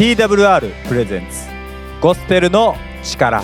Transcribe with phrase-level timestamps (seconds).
[0.00, 1.46] TWR プレゼンツ。
[2.00, 3.42] ゴスペルの力。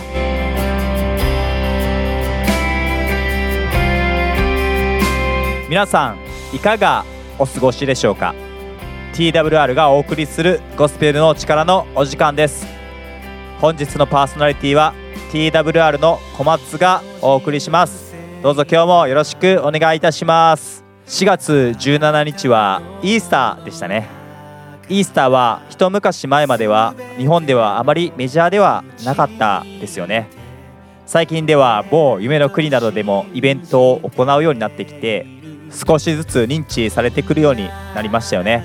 [5.69, 7.05] 皆さんいかが
[7.39, 8.35] お過ごしでしょうか
[9.13, 12.67] ？TWR がお送りするゴスペルの力のお時間です。
[13.61, 14.95] 本日のパーソナリティは
[15.33, 18.15] TWR の小松がお送りします。
[18.43, 20.87] どうぞ今日もよろしくお願いいたします。
[21.07, 24.16] 4月17日はイースターでしたね。
[24.89, 30.29] イースターは一昔前までは日本ではあまりメジャーではなかったですよね。
[31.07, 35.27] 最近では某夢の国などでもイベントを行うようになってきて
[35.71, 38.65] 少しずつ認知されてくるようになりましたよね。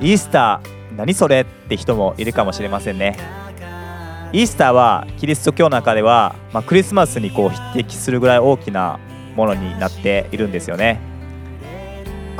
[0.00, 3.16] イースター何それって人もいるかもしれませんね。
[4.32, 9.00] イースターはキリスト教の中では、まあ、クリスマスにこう匹敵するぐらい大きな
[9.34, 11.00] ものになっているんですよね。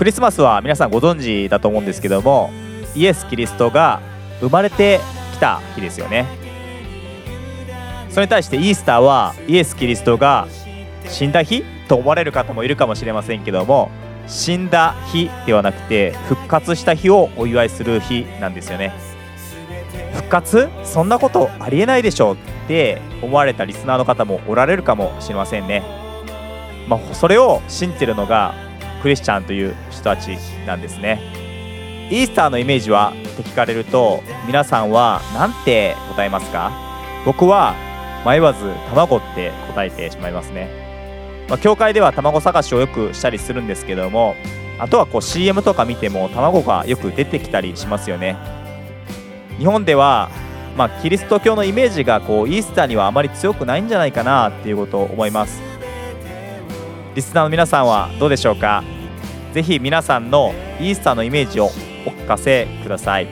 [0.00, 2.50] クリスマスは皆さんご存知だと思うんですけども
[2.94, 4.00] イエス・キリストが
[4.40, 4.98] 生まれて
[5.34, 6.24] きた日ですよね。
[8.08, 10.48] それに対してイースターはイエス・キリストが
[11.06, 13.90] 死んだ日と思われる方もいるかもしれませんけども
[14.26, 18.94] 死んだ日ではなくて復活した日をお祝いする日なんですよね。
[20.14, 20.70] 復活？
[20.82, 25.82] そんなことありえないでしょうって思われたリスナーの方もおられるかもしれませんね。
[26.88, 28.54] まあ、それを信じてるのが
[29.02, 31.20] クリスチャンという人たちなんですね。
[32.10, 36.72] イースターのイメージはって聞かれると皆さんは何て答えますか？
[37.24, 37.74] 僕は
[38.26, 41.46] 迷わず卵って答えてしまいますね。
[41.48, 44.36] まあ、教会では卵探しをよくしたりするんですけども
[44.78, 48.36] あとはこう CM とか見ても卵がよく出てきたりしますよね。
[49.58, 50.30] 日本では、
[50.76, 55.60] まあ、キリスト教のイメージがこうイースターにはあまり強くないんじゃないかなっていうことを思います。
[57.14, 58.84] リスナーの皆さんはどうでしょうか？
[59.52, 61.68] ぜひ皆さんのイースターのイメージをお
[62.10, 63.26] 聞かせください。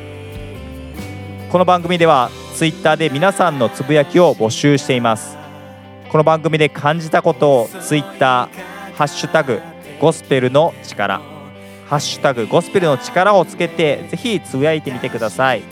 [1.49, 5.37] この番組では Twitter で皆さんのつぶやきを募集しています。
[6.11, 9.61] この番組で感じたことをツイッターハッシュタグ
[10.01, 11.21] ゴスペルの力
[11.87, 15.63] ハッシュタグゴスペルの力をつけてぜひつぶやいてみてください。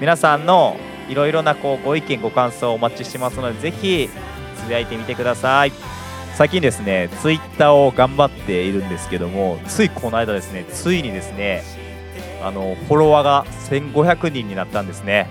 [0.00, 0.76] 皆さんの
[1.08, 4.08] いろいろなこうご意見ご感想をお待ちしてますのでぜひ
[4.56, 5.72] つぶやいてみてください。
[6.36, 11.62] 最近ですねツイッターを頑張っているんですけどもついこの間ですねついにですね
[12.42, 15.28] あのフォロワーが1500人になったんですね。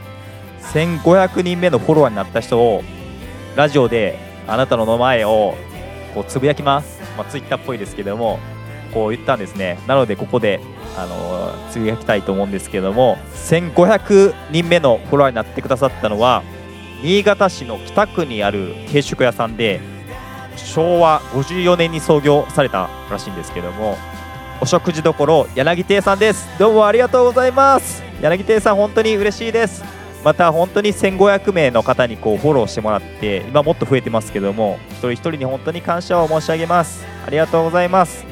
[0.74, 2.84] 1500人目のフォロワーになった人を
[3.56, 5.56] ラジオであなたの名前を
[6.14, 8.40] こうつぶやきます、まあ、ツイッターっぽいですけども
[8.94, 9.80] こう言ったんですね。
[9.88, 10.60] なのでここで
[10.98, 16.44] あのつぶやきたいと思うんですけども1500人目のフォロワーになってくださったのは
[17.02, 19.80] 新潟市の北区にある定食屋さんで
[20.56, 23.98] 昭和54年に創業されたらしいんですけども
[24.62, 26.46] お食事処柳亭さんです。
[26.60, 28.04] どうもありがとうございます。
[28.22, 29.86] 柳亭さん本当に嬉しいです。
[30.22, 37.06] また本当に1500名の方にこうフォローしてもらって今もっと増えてますけども一人一人に本当に感謝を申し上げます。
[37.26, 38.26] ありがとうございます。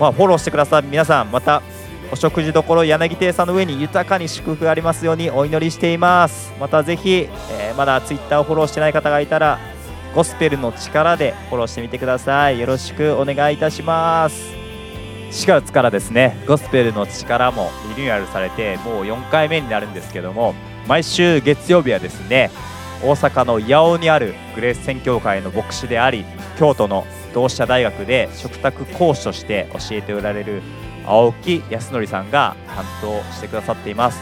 [0.00, 1.62] まあ、フォローしてくださる皆さんまた
[2.10, 6.52] お食事処柳亭さんの上に豊かに祝福がありますようにお祈りしています。
[6.58, 9.60] またぜひ、えー、まだ Twitter をフォローしてない方がいたら
[10.14, 12.60] ゴスペルの力でフォローしてみてください。
[12.60, 14.52] よろしくお願いいたします。
[15.30, 20.54] 4月からですねゴスペルの力もリニューアルされてもう4回目になるんですけども
[20.86, 22.50] 毎週月曜日はですね
[23.02, 26.26] 大阪の八尾にあるグレース宣教会の牧師であり
[26.58, 30.62] 京都の同志社大学で食卓講師として教えておられる
[31.06, 34.20] 青木康則さんが担当してくださっています。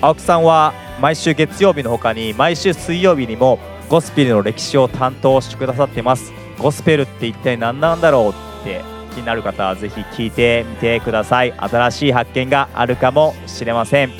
[0.00, 3.58] 青木さんは毎週月曜日の他に毎週水曜日にも
[3.90, 6.32] ゴスペルの歴史を担当してくださってます。
[6.58, 8.82] ゴスペルって一体何なんだろうって
[9.14, 11.52] 気になる方はぜひ聞いてみてください。
[11.52, 14.12] 新しい発見があるかもしれません。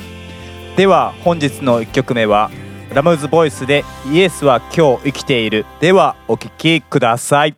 [0.77, 2.51] では本日の1曲目は
[2.93, 5.65] ラムズボイスでイエスは今日生きている。
[5.81, 7.55] ではお聴きください。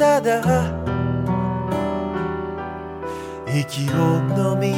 [0.00, 0.40] ただ
[3.46, 4.74] 息をのみ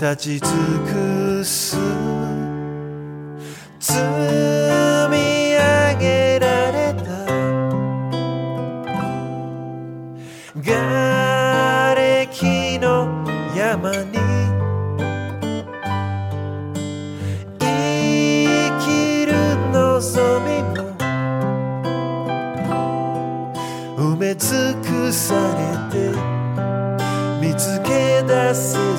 [0.00, 0.48] 立ち尽
[0.86, 1.76] くす
[3.78, 4.00] 積
[5.10, 7.04] み上げられた。
[10.64, 14.21] 瓦礫の山に
[25.12, 26.10] されて
[27.40, 28.91] 見つけ出せ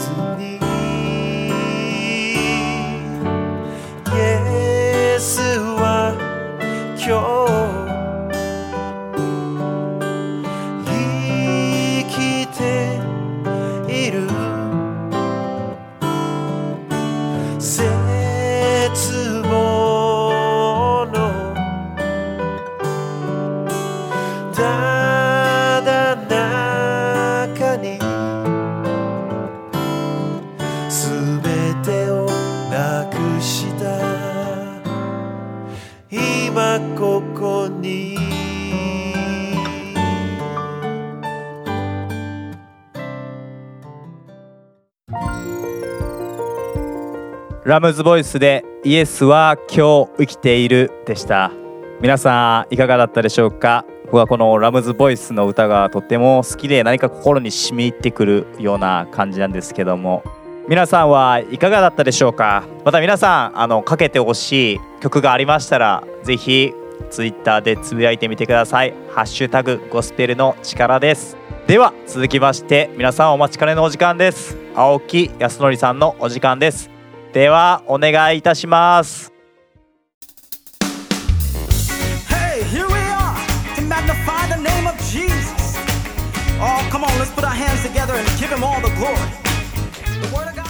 [47.74, 51.52] ラムズボイスでイエスは今日生きているでした。
[52.02, 53.84] 皆さんいかがだったでしょうか？
[54.04, 60.22] 僕はこのラムズボイスの歌がとっても好きで何か心に染み入ってくるような感じなんですけども。
[60.70, 62.64] 皆さんはいかがだったでしょうか？
[62.86, 66.74] また皆さんあのかけてほしい曲がありましたらぜひ
[67.10, 68.94] ツイッターでつぶやいてみてください。
[69.10, 71.38] ハッシュタグゴスペルの力です。
[71.66, 74.60] では続きまして皆さんお待ちかねのお時間です。
[74.76, 76.93] 青木康則さんのお時間です。
[77.34, 79.34] ではお願いいたします。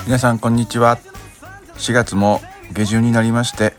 [0.06, 0.98] 皆さんこんにちは。
[1.76, 2.40] 4月も
[2.72, 3.74] 下旬になりまして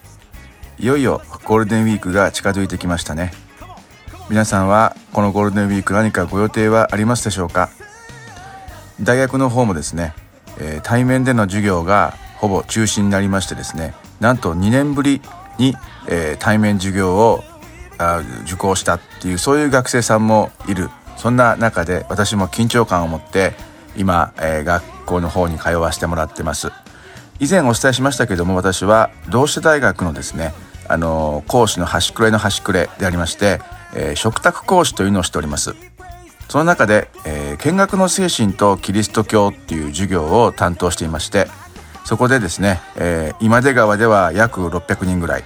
[0.79, 3.33] いよいよゴールデンウィークが近づいてきましたね。
[4.29, 7.71] 皆さんはこのゴールデンウィーク何かご予定はありますでしょうか？
[9.01, 10.13] 大学の方もですね、
[10.59, 15.23] えー、対面での授業がほぼ中止になりましてですねなんと2年ぶり
[15.59, 15.75] に、
[16.09, 17.43] えー対面授業を
[17.97, 20.91] あ受講したっていうそういう学生さんもいる。
[21.17, 23.55] そんな中で私も緊張感を持って
[23.97, 26.71] 今、えー学校の方に通わせてもらってます。
[27.41, 30.53] 以前お伝えしましたけども私は同志社大学のですね
[30.89, 33.61] あのー講師の端くれの端くれでありまして、
[33.95, 35.75] えー食卓講師というのをしております。
[36.51, 41.49] その中で、えー見学の精神とキリスト教っていう授業を担当していまして
[42.05, 45.45] そこでですね、えー今出川では約600人ぐらい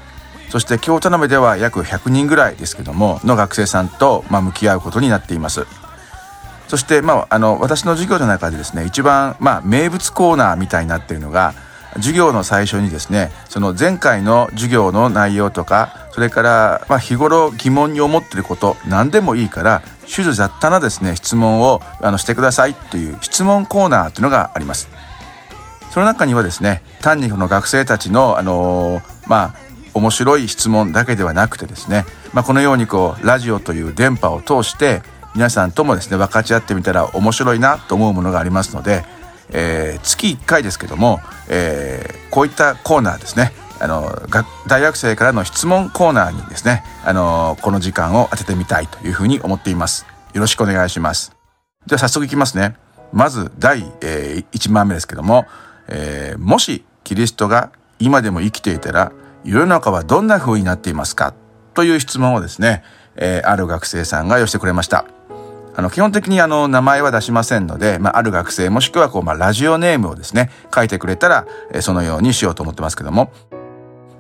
[0.51, 5.67] そして京田辺では約100人ぐらいですけどもの学生さんと、まあ、向き合うことになっています
[6.69, 11.55] そして、まあ、あの私の授業の中でですね一番、まあ、名物コーナーみたいになっているのが
[11.95, 24.98] 授業の最初にですねその前回の授業の内容とかそれから、まあ、日頃疑問に思っていること何でもいいから手術雑多なですね質問をあのしてくださいっていう質問コーナーというのがあります。
[25.91, 35.03] その中にはですね単にこの学生たちの、あのーまあ面白い質問だけではなくてですね、まあ、このようにこうラジオという電波を通して
[35.35, 39.05] 皆さんともですね分かち合ってみたら面白いなと思うものがありますので、
[39.51, 44.05] えー月1回ですけども、えーこういったコーナーですねあの
[44.69, 50.07] 大学生からの質問コーナーにですねあのこの時間を当ててみたいというふうに思っています。
[50.35, 51.33] よろしくお願いします。
[51.87, 52.77] では早速いきますね。
[53.13, 55.47] まず第、え1番目ですけども、
[55.89, 59.13] えーもしキリストが今でも生きていたら
[59.45, 61.35] 世の中はどんな風になっていますか？
[61.75, 62.85] という質問をですね、
[63.17, 65.05] えーある学生さんが寄せてくれました。
[65.75, 73.33] あの基本的にあの名前は出しませんので、まあ、ある学生もしくはこう、まあ、ラジオネームをですね書いてくれたら、えーそのようにしようと思ってますけども。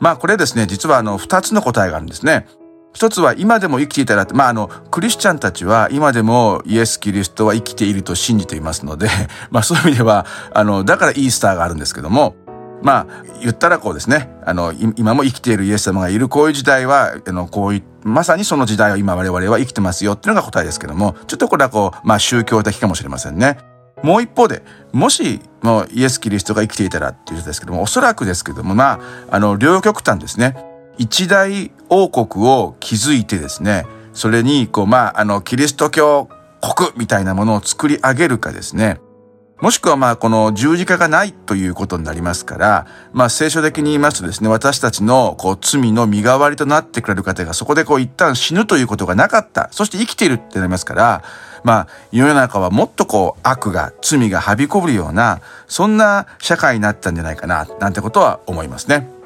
[0.01, 2.47] まあこれですね実はあの2つの答えがあるんですね。
[2.95, 9.09] 一つは今でも生きていたら、まああの、クリスチャンたちは今でもイエス・キリストは生きていると信じていますので、
[9.51, 12.35] まあそういう意味では、あの、だからイースターがあるんですけども、
[12.83, 23.59] まあ言ったらこうですね、あの、今も生きているイエス様がいるこういう時代は、あの、こういう、まさにその時代を今我々は生きてますよっていうのが答えですけども、ちょっとこれはこう、まあ宗教的かもしれませんね。
[24.03, 30.68] もう一方で、もし、もうイエス・キリストが生きていたらっていうことですけども、おそらくですけども、まあ、あの、両極端ですね。
[30.99, 36.29] 一大王国を築いてですね、それに、こう、まあ、あの、キリスト教
[36.61, 39.01] 国みたいなものを作り上げるかですね、
[39.61, 49.69] もしくはまあこの十字架がないということになりますから、まあ聖書的に言いますとですね、私たちのこう罪の身代わりとなってくれる方がそこでこう一旦死ぬということがなかった。
[49.73, 51.25] そして生きているってなりますから、
[51.65, 59.18] まあ世の中はもっとこう悪が、罪がはびこぶるような、そんな社会になったんじゃないかな、なんてことは思いますね。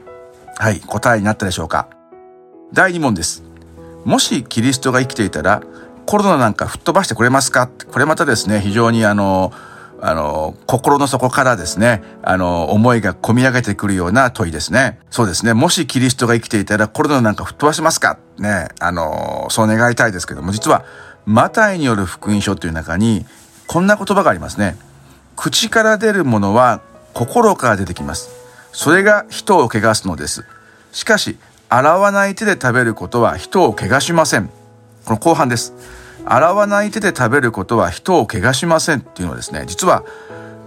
[0.59, 1.89] はい、答えになったでしょうか。
[2.73, 3.43] 第2問です。
[4.05, 5.63] もしキリストが生きていたら、
[6.07, 7.69] コロナなんか吹っ飛ばしてくれますか？
[7.69, 9.53] これまたですね、非常にあの、
[10.01, 14.99] あの、心の底からですね、あの、思いが込み上げてくるような問いですね。
[15.11, 15.55] そうですね。
[15.55, 18.19] もしキリストが生きていたらコロナなんか吹っ飛ばしますか？
[18.39, 20.85] ね、あの、そう願いたいですけども、実は、
[21.25, 23.25] マタイによる福音書という中に、
[23.69, 24.77] こんな言葉がありますね。
[25.37, 26.81] 口から出るものは
[27.15, 28.42] 心から出てきます。
[28.73, 30.45] それが人を汚すのです。
[30.93, 31.37] しかし、
[31.69, 34.51] 洗わない手で食べることは人を汚しません。
[35.05, 35.73] この後半です。
[36.25, 40.05] 洗わない手で食べることは人を汚しませんっていうのはですね、実は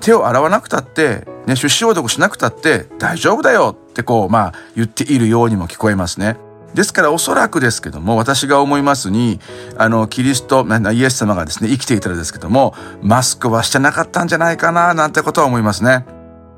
[0.01, 6.37] 手を洗わなくたって、ね、手指消毒しなくたって大丈夫だよってこう、まあ言っているようにも聞こえますね。
[6.73, 9.39] ですからおそらくですけども、私が思いますに、
[9.77, 16.05] あの、キリスト、イエス様がですね、生きていたらですけども、マスクはしてなかったんじゃないかな、なんてことは思いますね。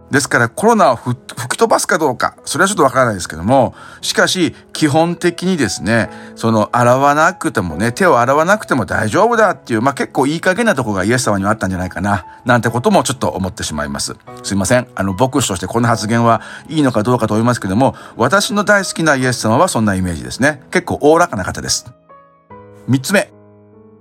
[0.10, 1.18] ですからコロナを吹
[1.50, 14.16] き飛ばすかどうか、それはちょっとわからないですけども、しかし基本的にですね、その洗わなくてもね、手を洗わなくても大丈夫だっていう、まあ結構いい加減なところがイエス様にはあったんじゃないかな、なんてこともちょっと思ってしまいます。
[14.44, 14.88] すいません。
[14.96, 20.64] あの、牧師としてこの発言はいいのかどうかと思いますけども、私の大好きなイエス様はそんなイメージですね。
[20.72, 21.86] 結構おおらかな方です。
[22.88, 23.34] 三つ目。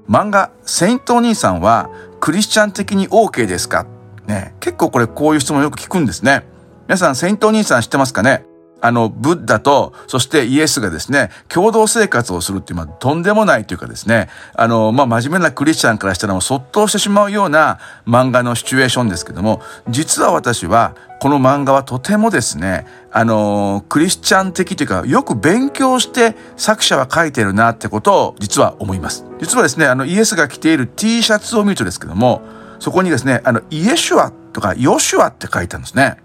[0.08, 3.86] 漫画、セイントお兄さんはクリスチャン的に OK ですか？
[4.26, 6.44] ね、結構これこういう質問よく聞くんですね。
[6.86, 8.44] 皆さん、セイントお兄さん知ってますかね？
[8.82, 29.24] あの、ブッダと、そしてイエスがですね、共同生活をするっていう、まあ、とんでもないというかですね、あの、まあ、真面目なクリスチャンからしたらもう、そっとしてしまうような漫画のシチュエーションですけども、実は私は、この漫画はとてもですね、あの、クリスチャン的というか、よく勉強して作者は書いてるなってことを、実は思います。
[29.40, 32.42] 実はですね、あの、イエスが着ている T シャツを見るとですけども、
[32.78, 36.16] そこにですね、あの、イエシュアとかヨシュアって書いてあるんですね。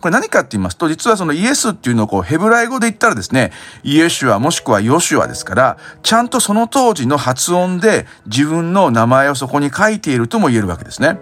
[0.00, 3.52] これ何かって言いますと、実はそのイエスっていうのをこうヘブライ語で言ったらですね、
[3.82, 11.18] イエシュアもしくはヨシュアですから、ちゃんとその当時の発音で自分の名前をそこに書いているとも言えるわけですね。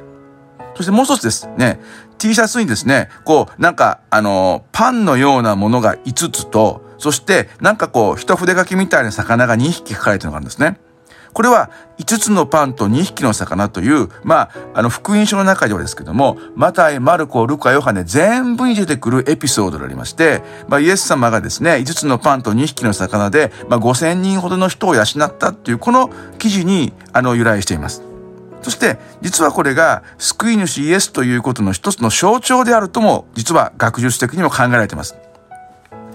[0.74, 1.80] そしてもう一つですね、
[2.18, 10.78] T シャツにですね、こう、なんか、あの、パンのようなものが5つと、そして、なんかこう、一筆書きみたいな魚が2匹書かれてるのがあるんですね。
[11.36, 28.02] これは5つのパンと2匹の魚という、まあ、あの、福音書の中ではですけども、マタイ、マルコ、ルカ、ヨハネ全部に出てくるエピソードでありまして、まあ、イエス様がですね、5つのパンと2匹の魚で、まあ、5000人ほどの人を養ったっていう、この記事に、あの、由来しています。
[28.62, 35.14] そして、実はこれが、救い主イエスということの一つの象徴であるとも、実は学術的にも考えられています。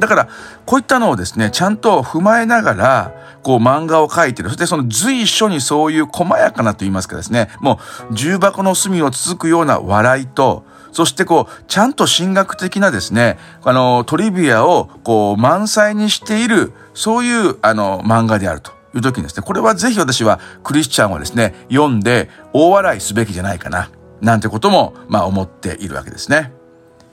[0.01, 0.29] だから、
[0.65, 4.49] こういったのをですね、ちゃんと踏まえながら、こう漫画を描いてる。
[4.49, 7.79] そしてその随所にそういう細やかなと言いますかですね、も
[8.09, 23.89] う重箱の隅をつつくような笑いと、そしてこう、ちゃんと神学的なですね、あの、トリビアをこう満載にしている、そういうあの漫画であるという時にですね、これはぜひ私はクリスチャンはですね、読んで大笑いすべきじゃないかな、
[24.19, 26.51] なんてことも、まあ思っているわけですね。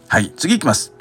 [0.09, 0.98] はい、次行きます。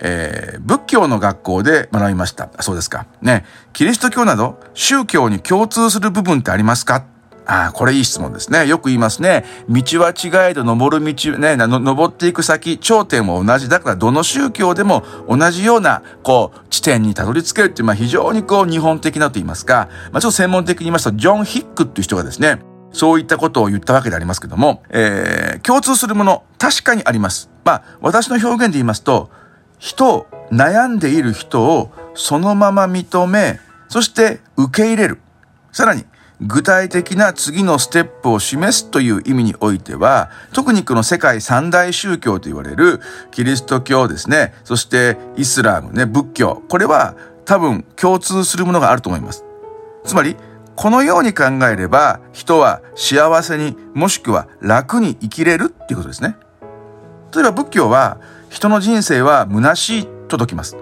[0.00, 2.50] えー、仏教の学校で学びました。
[2.60, 3.06] そうですか。
[3.22, 3.44] ね。
[3.72, 7.04] キリスト教など宗教に共通する部分ってありますか？
[7.50, 8.66] ああ、これいい質問ですね。
[8.66, 9.46] よく言いますね。
[9.70, 13.70] 道は違えど登る道、ね、登っていく先、頂点も同じ。
[13.70, 22.60] だからどの宗教でも同じような、こう、地点にたどり着けるっていう、まあ非常にこう、日本的なと言いますか、まあちょっと専門的に言いますと、ジョン・ヒックっていう人がですね、
[22.92, 27.48] そういったことを言ったわけでありますけども、えー、共通するもの、確かにあります。
[27.64, 29.30] まあ、私の表現で言いますと、
[29.78, 35.20] 人、悩んでいる人をそのまま認め、そして受け入れる。
[35.72, 36.04] さらに、
[36.40, 43.00] 具体的な次のステップを示すという意味においては、特にこの世界三大宗教と言われる
[43.32, 49.44] キリスト教ですね、そしてイスラムね、仏教、これは多分共通するものがあると思います。
[50.04, 50.36] つまり、
[50.76, 56.36] このように考えれば、人は幸せにもしくは楽に生きれるっていうことですね。
[57.34, 60.76] 例えば仏教は、人の人生は虚しいと説きます。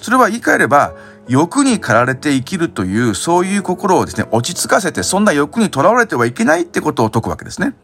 [0.00, 0.94] それは言い換えれば、
[1.28, 7.74] 欲に駆られて生きるという、そういう心をですね、落ち着かせて、そんな欲にとらわれてはいけないってことを説くわけですね。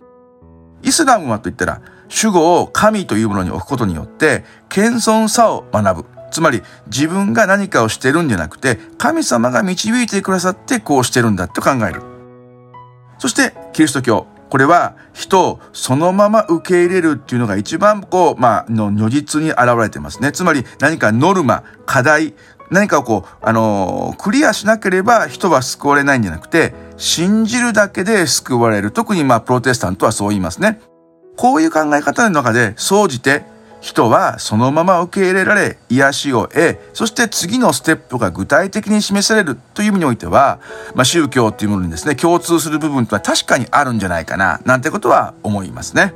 [0.83, 6.09] イスラムはと言ったら、主語を神というものに置くことによって、謙遜さを学ぶ。
[6.31, 12.03] つまり、自分が何かをしてるんじゃなくて、神様が導いてくださってこうしてるんだと考える。
[13.19, 14.27] そして、キリスト教。
[14.53, 20.31] これは人をそのまま受け入れるっていうのが一番こう、まあ、の如実に現れてますね。
[20.31, 22.35] つまり何かノルマ、課題、
[22.71, 28.91] 何かをこう、あのー、クリアしなければ人は救われないんじゃなくて、信じるだけで救われる。
[28.91, 30.83] 特にまあ、プロテスタントはそう言いますね。
[31.39, 33.45] こういう考え方の中で、総じて、
[33.83, 40.61] 人はそのまま受け入れられ癒しを得そして次のステップが具体的に示されるという意味においては、
[40.95, 46.15] まあ、宗教っていうものにですね共通する部分とは確かにあるんじゃないかななんてことは思いますね。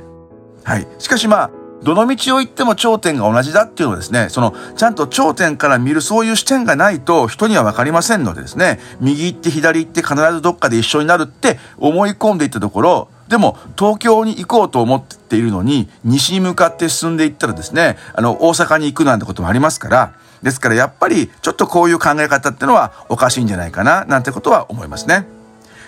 [0.63, 1.51] はい、しかしまあ
[1.83, 25.25] どの道を行っても頂点が同じだっていうのはですね、その、ちゃんと頂点から見るそういう視点がないと人には分かりませんのでですね、右行って左行って必ずどっかで一緒になるって思い込んでいったところ、でも東京に行こうと思っているのに西に向かって進んでいったらですねあの大阪に行くなんてこともありますからですからやっぱりちょっとこういう考え方ってのはおかしいんじゃないかななんてことは思いますね。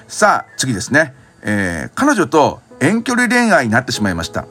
[0.08, 4.46] さあ次ですね、えー、彼女と遠距離恋愛になってしまいました。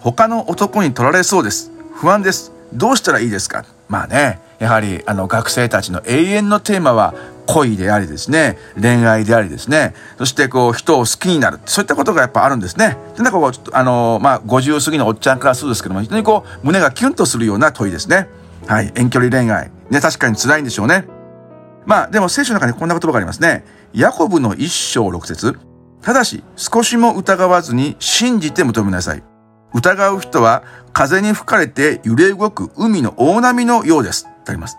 [0.00, 1.70] 他の男に取られそうです。
[1.94, 2.52] 不安です。
[2.72, 3.64] どうしたらいいですか？
[3.88, 7.14] まあねやはりあの学生たちの永遠のテーマは
[7.46, 8.58] 恋でありですね。
[8.80, 9.94] 恋愛でありですね。
[10.18, 11.60] そしてこう人を好きになる。
[11.66, 12.96] そういったことがやっぱあるんですね。
[13.16, 18.28] でなんかこうちょっとあのまあ50過ぎのおっちゃんからそうですけども非常にこう胸がキュンとするような問いですね。
[18.66, 18.92] はい。
[18.94, 19.70] 遠距離恋愛。
[19.90, 21.06] ね確かに辛いんでしょうね。
[21.86, 23.64] まあでも聖書の中にこんな言葉がありますね。
[23.92, 25.58] ヤコブの一章六節。
[26.02, 29.22] ただし少しも疑わずに信じて求めなさい。
[29.74, 34.24] 疑う人は風に吹かれて揺れ動く海の大波のようです。
[34.44, 34.78] とあります。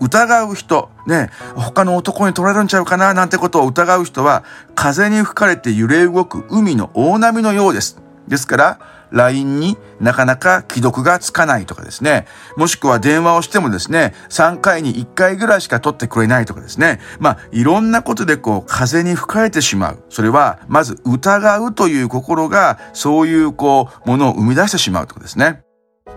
[0.00, 8.02] 疑う人、ね、他の男に取られるんちゃうかななんてことを疑う人は、風に吹かれて揺れ動く海の大波のようです。
[8.28, 8.78] ですから、
[9.10, 12.26] LINE になかなか既読がつかないとかですね。
[12.56, 17.00] もしくは電話をしてもですね、3回に1回ぐらいしか取ってくれないとかですね。
[17.20, 20.02] まあ、いろんなことでこう、風に吹かれてしまう。
[20.10, 25.62] それは、まず疑うという心が、そういうこう、ものを生み出してしまうとかですね。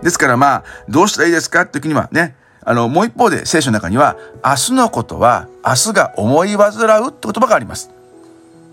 [0.02, 2.36] ですからまあ、どうしたらいいですかって時にはね、
[2.68, 6.70] あの、もう一方で聖書の中には、明日のことは明日が思い煩
[7.02, 7.88] うって言葉があります。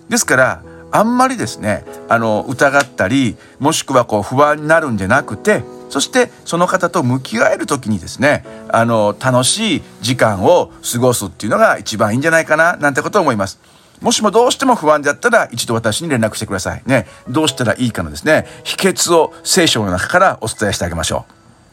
[0.10, 13.60] ですから、あんまりですね、あの、疑ったり、もしくはこう不安になるんじゃなくて、そしてその方と向き合える時にですね、あの、楽しい時間を過ごすっていうのが一番いいんじゃないかな、なんてことを思います。
[14.02, 16.84] もしもどうしても不安だったら一度私に連絡してください。
[16.86, 17.08] ね。
[17.30, 21.26] どうしたらいいかのですね、秘訣を聖書の中からお伝えしてあげましょ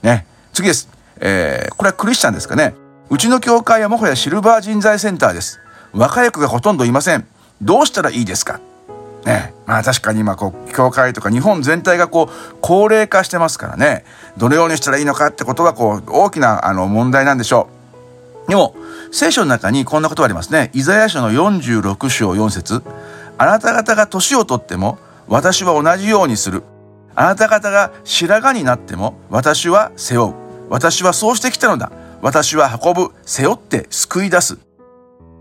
[0.04, 0.06] う。
[0.06, 0.24] ね。
[0.52, 1.01] 次です。
[1.24, 2.74] えー、これはクリスチャンですかね。
[3.08, 5.60] うちの教会はもはやシルバー人材センターです。
[5.92, 7.26] 若い子がほとんどいません。
[7.60, 8.60] どうしたらいいですか？
[9.24, 14.04] ね、まあ確かに今こう教会とか日本全体がこう高齢化してますからね。
[14.36, 17.68] どのようにしたらいいのかってことはこう大きなあの問題なんでしょ
[18.46, 18.48] う。
[18.48, 18.74] でも
[19.12, 20.72] 聖書の中にこんなことがありますね。
[20.74, 22.82] イザヤ書の46章4節。
[23.38, 26.64] あなた方が年をとっても私は同じようにする。
[27.14, 30.41] あなた方が白髪になっても私は背負う。
[30.72, 31.92] 私はそうしてきたのだ。
[32.22, 34.56] 私は運ぶ、背負って救い出す。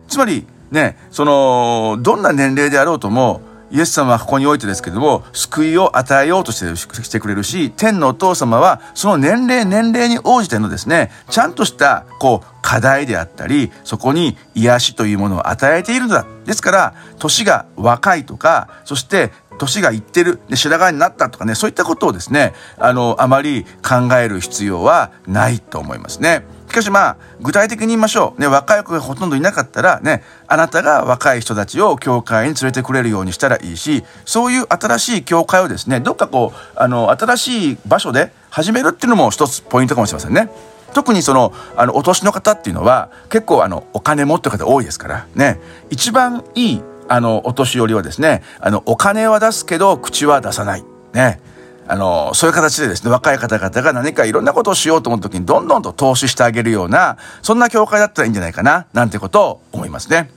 [0.10, 3.40] つまり、ね、その、どんな年齢であろうとも、
[3.72, 16.26] イエス様はここにおいてですけども、救いを与えようとしてしてくれるし、天のお父様は、その年齢、年齢に応じてのですね、ちゃんとした、こう、課題であったり、そこに癒しというものを与えているのだ。
[16.46, 26.44] ですから、年が若いとか、そして年がいってる、で白髪になったとかね、そういったことをですね、あの、あまり考える必要はないと思いますね。
[26.68, 28.42] しかしまあ、具体的に言いましょう。
[28.42, 40.50] ね、若い子がほとんどいなかったらね、あなたが若い人たちを教会に連れてくれるようにしたらいいし、そういう新しい教会をですね、どっかこう、あの、新しい場所で始めるっていうのも一つポイントかもしれませんね。
[40.94, 50.86] 特にそのあのお年の方っていうのは結構あのお金持ってる方多いですからね一番いいあの、お年寄りはですね、あの、お金は出すけど、口は出さない。
[51.12, 51.42] ね。
[51.86, 60.32] あの、そういう形でですね、若い方々が何かいろんなことをしようと思った時に、どんどんと投資してあげるような、そんな教会だったらいいんじゃないかな、なんてことを思いますね。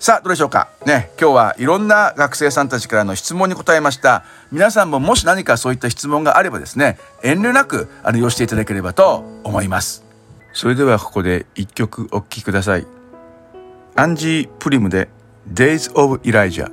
[0.00, 0.70] さあ、どうでしょうか。
[0.84, 4.24] ね、今日はいろんな学生さんたちからの質問に答えました。
[4.50, 10.02] 皆さんももし何かそういった質問があればですね、遠慮なく、あの、寄していただければと思います。
[10.54, 12.86] それではここで一曲お聴きください。
[13.94, 15.08] アンジー・プリムで
[15.52, 16.70] Days of Elijah.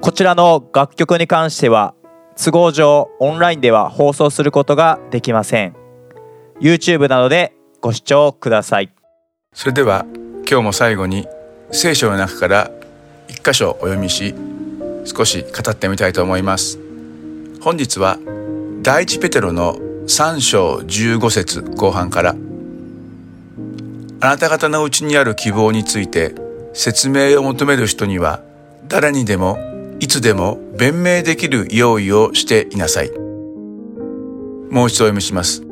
[0.00, 1.94] こちらの楽曲に関しては
[2.42, 5.76] 都合上オンラインでは放送することができません。
[6.58, 8.90] YouTube などでご視聴ください。
[9.52, 10.06] それでは
[10.48, 11.28] 今日も最後に
[11.70, 12.70] 聖書の中から
[13.28, 14.34] 一箇所お読みし
[15.04, 16.78] 少し語ってみたいと思います。
[17.60, 18.18] 本日は
[18.82, 22.34] 第一ペテロの3章15節後半から。
[24.20, 26.34] あなた方のうちにある希望について
[26.74, 28.42] 説明を求める人には
[28.86, 29.58] 誰にでも
[30.00, 33.10] いつでも弁明できる用意をしていなさい。
[34.70, 35.62] もう一度お読みします。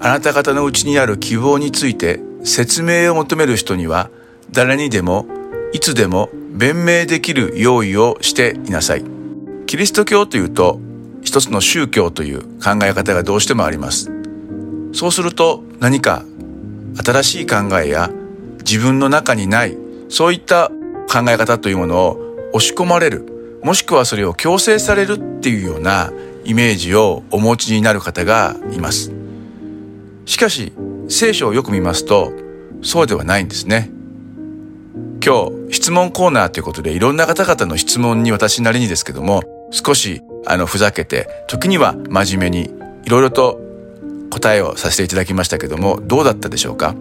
[0.00, 4.10] あなた方のうちにある希望について説明を求める人には
[4.50, 5.26] 誰にでも
[5.72, 9.04] いつでも弁明できる用意をしていなさい。
[9.66, 10.80] キリスト教というと
[11.22, 14.10] 一つの宗教という考え方がどうしてもあります。
[14.92, 16.24] そうすると何か
[17.04, 18.10] 新しい考えや
[18.58, 19.76] 自分の中にない
[20.08, 20.70] そういった
[21.10, 23.60] 考え方というものを押し込まれる。
[23.62, 26.12] もしくはそれを強制されるっていうような
[26.44, 29.12] イメージをお持ちになる方がいます。
[30.24, 30.72] しかし
[31.08, 32.32] 聖書をよく見ますと
[32.82, 33.90] そうではないんですね。
[35.24, 39.42] 今日質問コーナーということでいろんな方々の質問に私なりにですけども
[39.72, 42.72] 少しあのふざけて時には真面目に
[43.04, 43.60] いろいろと
[44.30, 46.94] 答えをさせていただきましたけどもどうだったでしょうか？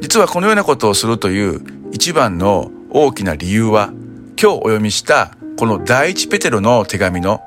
[0.00, 1.60] 実はこのようなことをするという
[1.96, 7.40] 一番の大きな理由は今日お読みしたこの第一ペテロの手紙の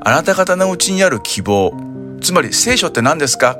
[0.00, 1.74] あなた方のうちにある希望。
[2.22, 3.58] つまり聖書って何ですか？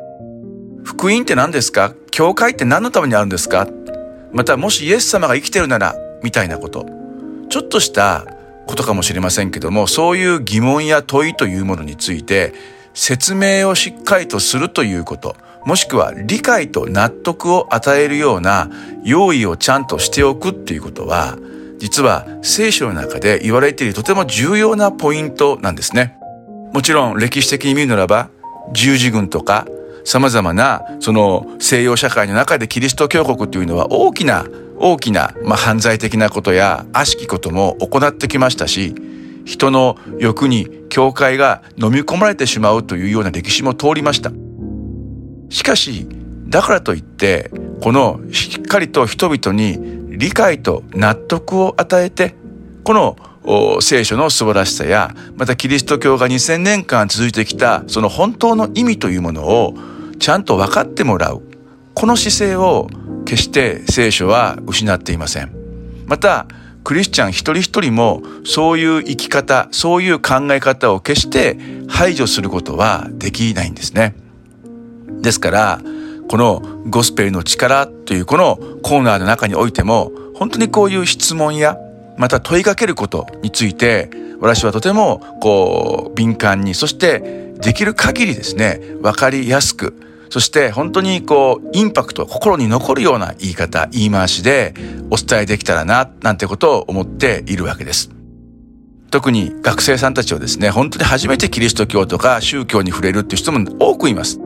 [0.82, 1.92] 福音って何ですか？
[2.10, 3.68] 教会って何のためにあるんですか？
[4.32, 6.86] またもしイエス様が生きてるならみたいなこと。
[7.50, 8.24] ちょっとした
[8.66, 12.54] ことかもしれませんけどもそういう疑問や問いというものについて
[12.94, 15.36] 説明をしっかりとするということ。
[15.64, 18.70] もしくは理解と納得を与えるような
[19.04, 21.36] 用意をちゃんとしておくっていうことは
[21.78, 26.16] 実は聖書の中で言われているとても重要なポイントなんですね。
[26.72, 28.30] もちろん歴史的に見るならば
[28.72, 29.66] 十字軍とか
[30.04, 34.46] 様々なその西洋社会の中でキリスト教国というのは大きな
[34.78, 38.94] 大きな、まあ、犯罪的なことや悪しきことも行ってきましたし
[39.44, 44.30] 人の欲に教会が飲み込まれてしまうというような歴史も通りました。
[45.50, 46.06] しかし、
[46.48, 47.50] だからといって、
[47.82, 52.34] このしっかりと人々に理解と納得を与えて、
[52.84, 59.74] この聖書の素晴らしさや、またキリスト教が2000年間続いてきたその本当の意味というものを
[60.18, 61.42] ちゃんと分かってもらう。
[61.94, 62.88] この姿勢を
[63.24, 65.52] 決して聖書は失っていません。
[66.06, 66.46] また、
[66.82, 71.58] クリスチャン一人一人もそういう生き方、そういう考え方を決して
[71.88, 74.14] 排除することはできないんですね。
[75.22, 75.80] ですから、
[76.28, 81.76] このゴスペルの力というこのコーナーの中においても、本当にこういう質問や、
[82.16, 89.94] また問いかけることについて、私はとてもこう敏感に、そしてできる限りですね、わかりやすく、
[90.30, 94.74] そして本当にこうインパクト、心に残るような言い方、言い回しで
[95.10, 98.10] お伝えできたらな、なんてことを思っているわけです。
[99.10, 104.38] 特に学生さんたちはですね、本当に初めてキリスト教とか宗教に触れるっていう人も多くいます。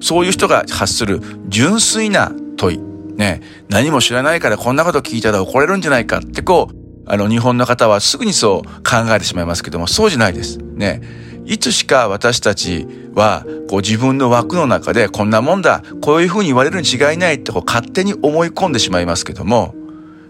[0.00, 2.78] そういう人が発する純粋な問い。
[3.16, 10.58] ね、何も知らないからこんなこと聞いたら怒れるんじゃないかってこう、あの日本の方はすぐにそう考えてしまいますけども、そうじゃないです。
[10.58, 11.02] ね。
[11.46, 19.74] いつしか私たちはこう自分の枠の中でこんなもんだ、こういうふうに言われるに違いないってこう勝手に思い込んでしまいますけども、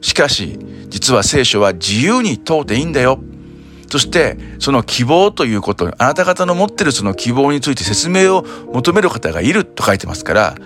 [0.01, 3.21] しかし実は聖書は自由に問うていいんだよ。
[3.89, 10.57] そしてその希望ということあなた方の持ってるその希望について説明を求める方がいると書いてますから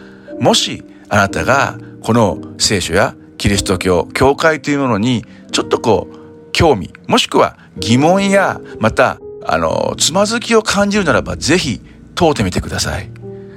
[0.40, 11.80] もしあなたがこの聖書やキリスト教教会というものにちょっとこう興味もしくは疑問やまたあのつまずきを感じるならばぜひ
[12.14, 13.10] 問うてみてください。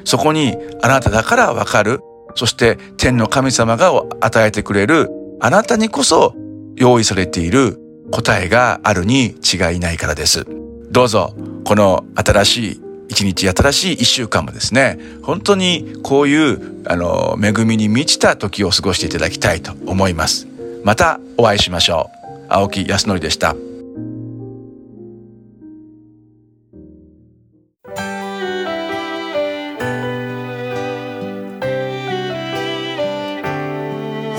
[0.03, 2.01] そこにあなただからわかる。
[2.35, 6.35] そして天の神様が与えてくれるあなたにこそ
[6.75, 7.79] 用意されている
[8.15, 10.45] 答えがあるに違いないからです。
[10.89, 20.47] どうぞ、この新しい一日、新しい一週間もですね、本当にこういう、あの、恵みに満ちた時を過ごしていただきたいと思います。
[20.85, 22.45] またお会いしましょう。
[22.47, 23.53] 青木康則でした。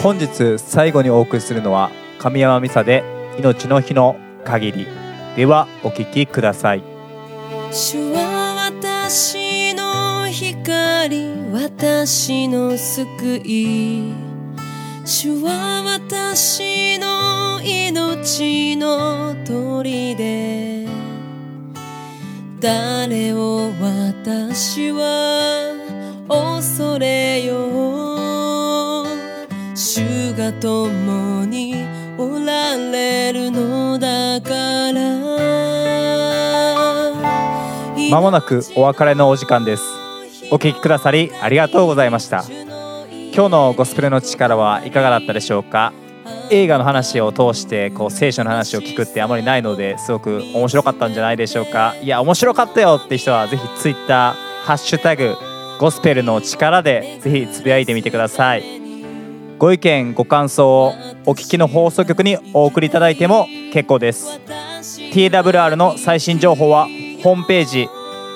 [0.03, 4.87] 本日最後にお送りするのは神山美沙で命の日の限り
[5.37, 6.83] ではお聞きください。
[7.71, 14.13] 主は私の光私の救い。
[15.05, 20.89] 主は私の命の砦。
[22.61, 25.75] 誰を私は
[26.29, 29.07] 恐れよう。
[29.77, 31.96] 主が共に
[32.27, 34.51] おられるのだか
[34.93, 35.01] ら。
[38.11, 39.83] まもなくお別れのお時間です。
[40.51, 42.45] お聞きくださりありがとうございました。
[43.35, 45.93] 今日のゴスペルの力はいかがだったでしょうか？
[46.51, 51.95] 映画の話を通してこう聖書の話を聞くってあまりないのですごく面白かったんじゃないでしょうか？
[52.03, 54.35] いや面白かったよって人はぜひ Twitter
[54.65, 55.37] ハッシュタグ
[55.81, 58.86] ゴスペルの力でぜひつぶやいてみてください。
[59.59, 60.93] ご意見ご感想を
[61.25, 64.39] お聞きの放送局にお送りいただいても結構です。
[65.13, 66.87] TWR の最新情報は
[67.23, 67.89] ホームページ